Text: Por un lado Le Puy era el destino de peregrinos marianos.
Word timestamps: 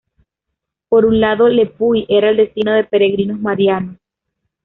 Por 0.89 1.05
un 1.05 1.21
lado 1.21 1.47
Le 1.47 1.67
Puy 1.67 2.07
era 2.09 2.31
el 2.31 2.37
destino 2.37 2.73
de 2.73 2.85
peregrinos 2.85 3.39
marianos. 3.39 3.97